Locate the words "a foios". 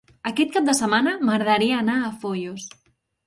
2.07-2.65